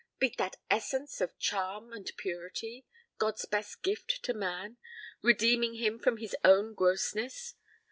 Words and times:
Beat 0.17 0.37
that 0.39 0.55
essence 0.67 1.21
of 1.21 1.37
charm 1.37 1.93
and 1.93 2.11
purity, 2.17 2.87
God's 3.19 3.45
best 3.45 3.83
gift 3.83 4.23
to 4.23 4.33
man, 4.33 4.77
redeeming 5.21 5.75
him 5.75 5.99
from 5.99 6.17
his 6.17 6.35
own 6.43 6.73
grossness! 6.73 7.53